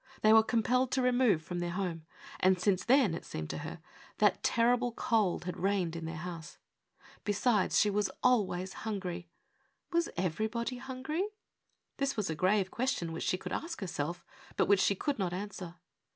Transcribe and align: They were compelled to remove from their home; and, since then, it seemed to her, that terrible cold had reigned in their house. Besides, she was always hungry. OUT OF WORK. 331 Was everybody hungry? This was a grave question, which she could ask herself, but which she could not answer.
They 0.23 0.33
were 0.33 0.41
compelled 0.41 0.89
to 0.93 1.01
remove 1.03 1.43
from 1.43 1.59
their 1.59 1.69
home; 1.69 2.07
and, 2.39 2.59
since 2.59 2.83
then, 2.83 3.13
it 3.13 3.23
seemed 3.23 3.51
to 3.51 3.59
her, 3.59 3.79
that 4.17 4.41
terrible 4.41 4.91
cold 4.93 5.43
had 5.45 5.59
reigned 5.59 5.95
in 5.95 6.05
their 6.05 6.15
house. 6.17 6.57
Besides, 7.23 7.79
she 7.79 7.91
was 7.91 8.09
always 8.23 8.73
hungry. 8.81 9.29
OUT 9.93 10.01
OF 10.01 10.05
WORK. 10.05 10.05
331 10.15 10.25
Was 10.25 10.39
everybody 10.39 10.77
hungry? 10.79 11.27
This 11.97 12.17
was 12.17 12.31
a 12.31 12.35
grave 12.35 12.71
question, 12.71 13.11
which 13.11 13.21
she 13.21 13.37
could 13.37 13.53
ask 13.53 13.79
herself, 13.79 14.25
but 14.57 14.67
which 14.67 14.79
she 14.81 14.95
could 14.95 15.19
not 15.19 15.33
answer. 15.33 15.75